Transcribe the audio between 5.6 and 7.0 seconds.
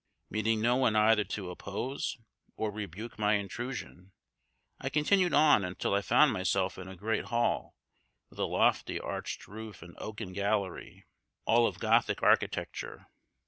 until I found myself in a